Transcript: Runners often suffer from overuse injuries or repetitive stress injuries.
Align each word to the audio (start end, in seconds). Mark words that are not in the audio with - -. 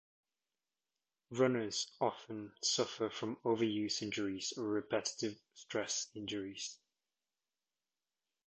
Runners 1.29 1.91
often 2.01 2.53
suffer 2.63 3.07
from 3.11 3.35
overuse 3.45 4.01
injuries 4.01 4.51
or 4.57 4.63
repetitive 4.63 5.37
stress 5.53 6.07
injuries. 6.15 6.79